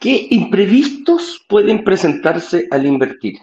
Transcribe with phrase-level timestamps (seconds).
[0.00, 3.36] ¿Qué imprevistos pueden presentarse al invertir?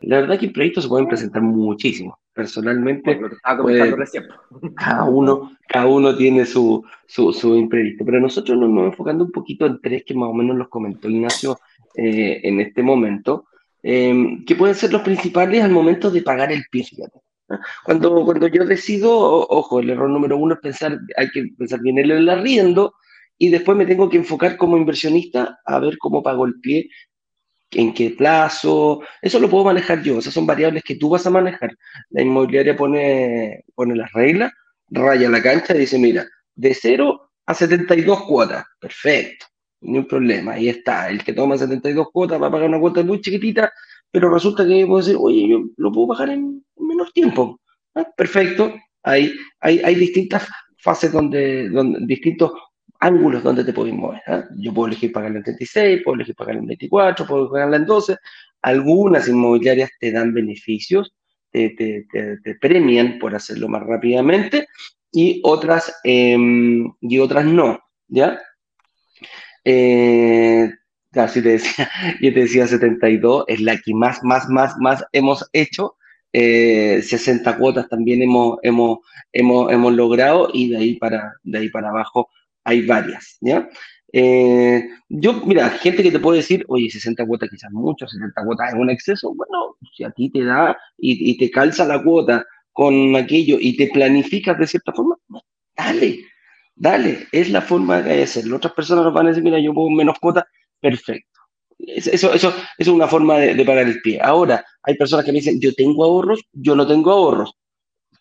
[0.00, 2.18] La verdad que imprevistos se pueden presentar muchísimo.
[2.32, 3.20] Personalmente,
[4.74, 9.66] cada uno, cada uno tiene su, su, imprevisto, pero nosotros nos vamos enfocando un poquito
[9.66, 11.60] en tres que más o menos los comentó Ignacio
[11.94, 13.44] eh, en este momento,
[13.84, 16.84] em, que pueden ser los principales al momento de pagar el pie,
[17.84, 19.10] Cuando, cuando yo decido,
[19.48, 22.94] ojo, el error número uno es pensar, hay que pensar bien en el arriendo,
[23.38, 26.88] y después me tengo que enfocar como inversionista a ver cómo pago el pie,
[27.72, 31.30] en qué plazo, eso lo puedo manejar yo, esas son variables que tú vas a
[31.30, 31.76] manejar.
[32.10, 34.52] La inmobiliaria pone, pone las reglas,
[34.88, 39.46] raya la cancha y dice, mira, de 0 a 72 cuotas, perfecto,
[39.82, 43.02] ni un problema, ahí está, el que toma 72 cuotas va a pagar una cuota
[43.02, 43.72] muy chiquitita,
[44.10, 46.59] pero resulta que puedo decir, oye, yo lo puedo pagar en
[47.00, 47.60] menor tiempo,
[47.94, 50.46] ah, perfecto, hay, hay, hay distintas
[50.78, 52.52] fases donde, donde distintos
[53.00, 54.20] ángulos donde te puedes mover.
[54.26, 54.44] ¿ah?
[54.58, 58.16] Yo puedo elegir pagarla en 36, puedo elegir pagarla en 24, puedo pagarla en 12.
[58.62, 61.14] Algunas inmobiliarias te dan beneficios,
[61.50, 64.66] te, te, premian por hacerlo más rápidamente
[65.10, 68.38] y otras, em, y otras no, ¿ya?
[69.64, 70.70] Eh,
[71.12, 71.90] te decía,
[72.20, 75.96] yo te decía 72, es la que más, más, más, más hemos hecho.
[76.32, 78.98] 60 eh, cuotas también hemos, hemos,
[79.32, 82.28] hemos, hemos logrado y de ahí para, de ahí para abajo
[82.64, 83.68] hay varias, ¿ya?
[84.12, 88.68] Eh, yo, mira, gente que te puede decir, oye, 60 cuotas quizás mucho, 70 cuotas
[88.70, 89.34] es un exceso.
[89.34, 93.88] Bueno, si a ti te da y, te calza la cuota con aquello y te
[93.88, 95.16] planificas de cierta forma,
[95.76, 96.20] dale,
[96.74, 98.56] dale, es la forma de hacerlo.
[98.56, 100.44] Otras personas nos van a decir, mira, yo pongo menos cuotas,
[100.80, 101.29] perfecto.
[101.86, 104.20] Eso, eso, es una forma de, de pagar el pie.
[104.22, 107.54] Ahora, hay personas que me dicen, yo tengo ahorros, yo no tengo ahorros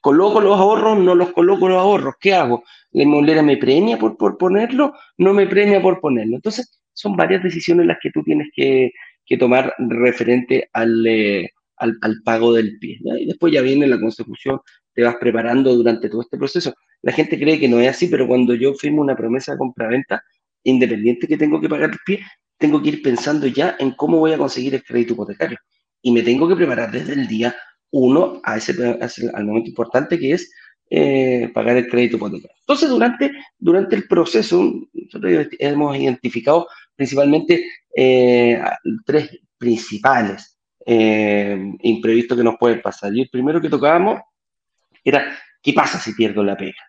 [0.01, 2.63] coloco los ahorros, no los coloco los ahorros, ¿qué hago?
[2.91, 4.93] ¿La inmobiliaria me premia por, por ponerlo?
[5.17, 6.35] No me premia por ponerlo.
[6.35, 8.91] Entonces, son varias decisiones las que tú tienes que,
[9.38, 12.97] tomar referente al, eh, al, pago del pie.
[13.19, 14.59] Y después ya viene la consecución,
[14.94, 16.73] te vas preparando durante todo este proceso.
[17.03, 20.23] La gente cree que no es así, pero cuando yo firmo una promesa de compra-venta,
[20.63, 22.22] independiente que tengo que pagar el pie,
[22.59, 25.58] tengo que ir pensando ya en cómo voy a conseguir el crédito hipotecario.
[26.02, 27.56] Y me tengo que preparar desde el día
[27.92, 28.74] uno a ese,
[29.34, 30.52] al momento importante que es
[30.90, 32.56] eh, pagar el crédito hipotecario.
[32.59, 34.72] Entonces, durante, durante el proceso,
[35.59, 37.66] hemos identificado principalmente
[37.96, 38.62] eh,
[39.06, 43.16] tres principales eh, imprevistos que nos pueden pasar.
[43.16, 44.22] Y el primero que tocábamos
[45.03, 46.84] era, ¿qué pasa si pierdo la pega?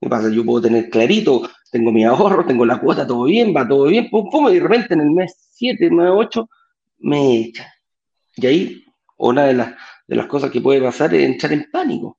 [0.00, 0.28] ¿Qué pasa?
[0.30, 4.08] Yo puedo tener clarito, tengo mi ahorro, tengo la cuota, todo bien, va todo bien,
[4.10, 6.48] pum, pum, y de repente en el mes 7, 9, 8,
[6.98, 7.66] me echan.
[8.36, 8.84] Y ahí,
[9.16, 9.74] una de las
[10.06, 12.18] de las cosas que puede pasar es entrar en pánico.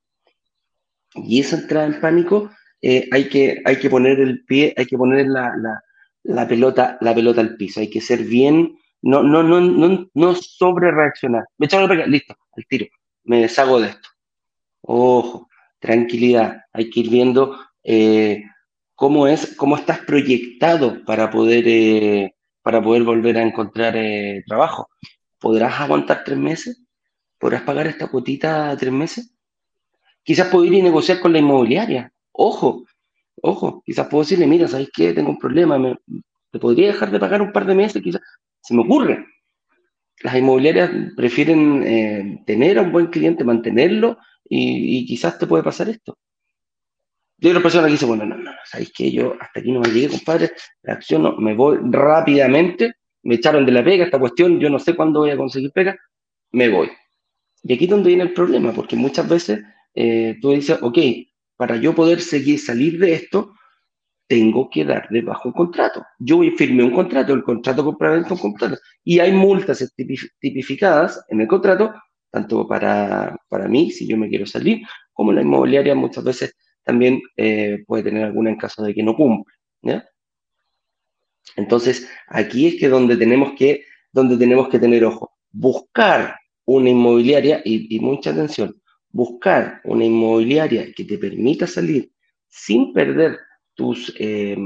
[1.14, 2.50] Y esa entrada en pánico
[2.82, 5.54] eh, hay, que, hay que poner el pie, hay que poner la,
[6.24, 10.36] la, pelota, la pelota al piso, hay que ser bien, no, no, no, no, no
[10.36, 11.46] sobre reaccionar.
[11.58, 12.88] Me echaron la listo, al tiro,
[13.26, 14.10] me deshago de esto.
[14.82, 15.50] Ojo,
[15.80, 18.44] tranquilidad, hay que ir viendo eh,
[18.96, 23.96] cómo es, cómo estás proyectado para poder, eh, para poder volver a encontrar
[24.48, 24.90] trabajo.
[25.40, 26.82] ¿Podrás aguantar tres meses?
[27.38, 29.34] ¿Podrás pagar esta cuotita tres meses?
[30.24, 32.14] Quizás puedo ir y negociar con la inmobiliaria.
[32.32, 32.86] Ojo,
[33.42, 35.14] ojo, quizás puedo decirle, mira, ¿sabes qué?
[35.14, 35.78] Tengo un problema,
[36.52, 38.22] te podría dejar de pagar un par de meses, quizás.
[38.62, 39.26] Se me ocurre.
[40.22, 44.18] Las inmobiliarias prefieren eh, tener a un buen cliente, mantenerlo,
[44.48, 46.18] y, quizás te puede pasar esto.
[47.44, 49.12] Yo hay una persona que dice, bueno, no, no, ¿sabéis qué?
[49.12, 52.94] Yo hasta aquí no me llegué, compadre, reacciono, me voy rápidamente,
[53.24, 55.94] me echaron de la pega esta cuestión, yo no sé cuándo voy a conseguir pega,
[56.54, 56.90] me voy.
[57.64, 59.60] Y aquí es donde viene el problema, porque muchas veces
[59.94, 60.98] eh, tú dices, ok,
[61.58, 63.54] para yo poder seguir, salir de esto,
[64.26, 66.02] tengo que dar debajo un contrato.
[66.20, 68.78] Yo voy firme un contrato, el contrato compraventa un contrato.
[69.04, 69.86] Y hay multas
[70.40, 71.94] tipificadas en el contrato,
[72.32, 77.22] tanto para, para mí, si yo me quiero salir, como la inmobiliaria muchas veces también
[77.38, 79.54] eh, puede tener alguna en caso de que no cumple.
[81.56, 85.32] Entonces, aquí es que donde tenemos que, donde tenemos que tener ojo.
[85.52, 92.12] Buscar una inmobiliaria, y, mucha atención, buscar una inmobiliaria que te permita salir
[92.48, 93.40] sin perder
[93.76, 94.58] tus, eh,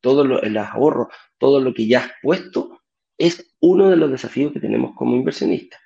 [0.00, 1.08] todo lo, el ahorro,
[1.38, 2.80] todo lo que ya has puesto,
[3.18, 5.80] es uno de los desafíos que tenemos como inversionistas.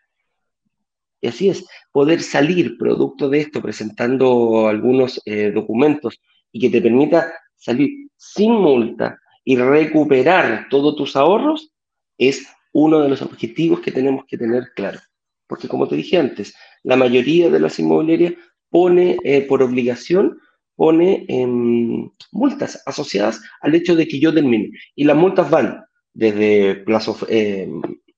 [1.20, 6.20] Y así es, poder salir producto de esto presentando algunos eh, documentos
[6.52, 11.72] y que te permita salir sin multa y recuperar todos tus ahorros,
[12.18, 15.00] es uno de los objetivos que tenemos que tener claro.
[15.46, 18.34] Porque como te dije antes, la mayoría de las inmobiliarias
[18.68, 20.38] pone eh, por obligación,
[20.76, 24.70] pone em, multas asociadas al hecho de que yo termine.
[24.94, 27.68] Y las multas van desde plazo, eh,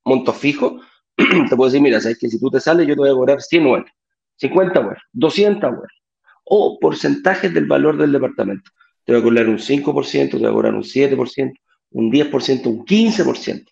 [0.04, 0.80] monto fijo,
[1.48, 3.40] te puedo decir, mira, sabes que si tú te sales, yo te voy a cobrar
[3.40, 3.84] 100 UR,
[4.36, 5.88] 50 UR, 200 UR,
[6.44, 8.70] o porcentajes del valor del departamento.
[9.04, 11.52] Te voy a cobrar un 5%, te voy a cobrar un 7%,
[11.92, 13.66] un 10%, un 15%.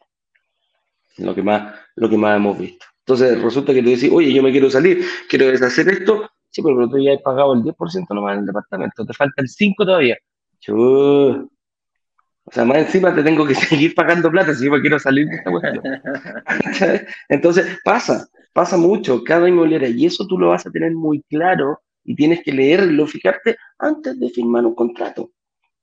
[1.19, 2.87] Lo que más, lo que más hemos visto.
[3.01, 6.89] Entonces resulta que tú dices, oye, yo me quiero salir, quiero deshacer esto, sí, pero
[6.89, 10.17] tú ya has pagado el 10% nomás en el departamento, te falta el 5% todavía.
[10.61, 11.51] Chuu.
[12.49, 15.29] O sea, más encima te tengo que seguir pagando plata si yo me quiero salir
[15.29, 15.83] de esta cuestión.
[17.29, 21.81] Entonces, pasa, pasa mucho cada inmobiliaria y eso tú lo vas a tener muy claro
[22.05, 25.31] y tienes que leerlo, fijarte antes de firmar un contrato.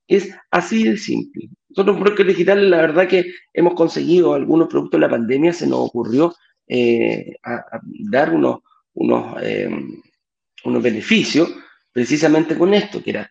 [0.08, 1.48] Es así de simple.
[1.68, 5.68] Nosotros en Broker Digital, la verdad que hemos conseguido algunos productos de la pandemia, se
[5.68, 6.34] nos ocurrió
[6.66, 7.80] eh, a,
[8.10, 8.58] dar unos,
[8.94, 9.70] unos, eh,
[10.64, 11.48] unos beneficios
[11.92, 13.30] precisamente con esto, que era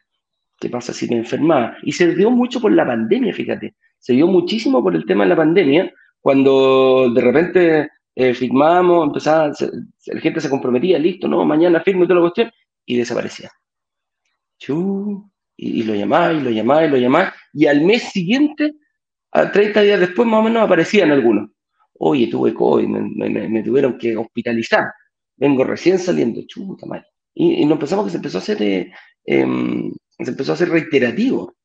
[0.60, 1.78] ¿Qué pasa si me enfermaba?
[1.84, 3.76] Y se dio mucho por la pandemia, fíjate.
[4.00, 9.52] Se dio muchísimo por el tema de la pandemia, cuando de repente eh, firmábamos, empezaba,
[10.08, 12.52] la gente se comprometía, listo, no, mañana firmo y toda la cuestión,
[12.86, 13.52] y desaparecía.
[15.58, 18.76] y, lo llamaba, y lo llamaba, y lo llamaba, y al mes siguiente,
[19.32, 21.50] a 30 días después más o menos, aparecían algunos.
[22.00, 24.86] Oye, tuve COVID, me, tuvieron que hospitalizar,
[25.36, 27.06] vengo recién saliendo, chuta madre.
[27.34, 28.92] Y, y nos pensamos que se empezó a hacer eh,
[29.26, 29.92] em,
[30.24, 31.56] se empezó a hacer reiterativo.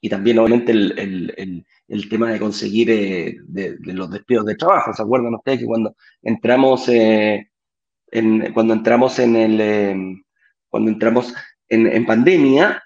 [0.00, 4.92] Y también, obviamente, el, tema de conseguir eh, de, los despidos de trabajo.
[4.92, 7.48] ¿Se acuerdan ustedes que cuando entramos, eh,
[8.10, 10.22] en, cuando entramos en el, em,
[10.68, 11.32] cuando entramos
[11.68, 12.82] en, pandemia,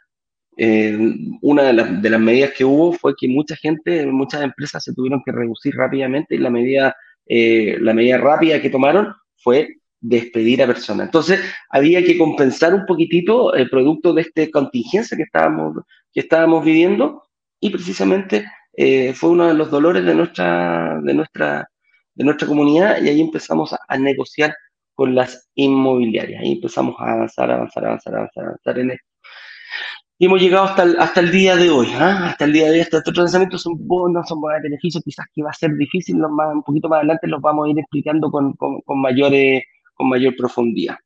[0.57, 0.97] eh,
[1.43, 4.95] una de las, de las, medidas que hubo fue que mucha gente, muchas empresas se
[4.95, 10.67] tuvieron que reducir rápidamente y la medida, la medida rápida que tomaron fue despedir a
[10.67, 11.07] personas.
[11.07, 11.41] Entonces,
[11.71, 17.23] había que compensar un poquitito el producto de esta contingencia que estábamos, que estábamos viviendo
[17.61, 18.47] y precisamente
[18.77, 21.69] eh, fue uno de los dolores de nuestra, de, nuestra,
[22.15, 24.55] de nuestra comunidad y ahí empezamos a, negociar
[24.95, 26.43] con las inmobiliarias.
[26.43, 29.05] Ahí empezamos a avanzar, avanzar, avanzar, avanzar, avanzar en esto.
[30.21, 32.27] Y hemos llegado hasta el, hasta el día de hoy, ¿ah?
[32.31, 35.45] hasta el día de hoy, hasta estos lanzamientos son bonos, son buenos beneficios, quizás que
[35.45, 38.53] va a ser difícil, más, un poquito más adelante los vamos a ir explicando con,
[38.55, 39.63] con, con mayores
[39.99, 40.97] con mayor profundidad.